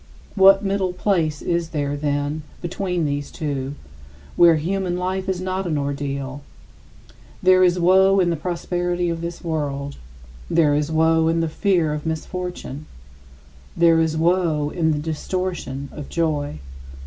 [0.33, 3.75] What middle place is there, then, between these two,
[4.35, 6.41] where human life is not an ordeal?
[7.43, 9.97] There is woe in the prosperity of this world;
[10.49, 12.87] there is woe in the fear of misfortune;
[13.77, 16.57] there is woe in the distortion of joy.